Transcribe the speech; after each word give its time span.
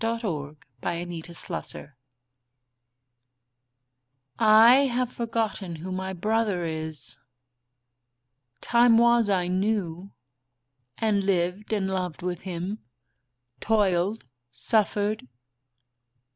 AT 0.03 0.23
EASE 0.23 0.23
ON 0.23 0.57
LETHE 0.81 1.47
WHARF.*^ 1.47 1.91
I 4.39 4.75
have 4.85 5.13
forgotten 5.13 5.75
who 5.75 5.91
my 5.91 6.11
brother 6.11 6.65
is. 6.65 7.19
Time 8.61 8.97
was 8.97 9.29
I 9.29 9.47
knew, 9.47 10.09
and 10.97 11.23
lived 11.23 11.71
and 11.71 11.85
loved 11.85 12.23
with 12.23 12.41
him; 12.41 12.79
Toiled, 13.59 14.27
suffered. 14.49 15.27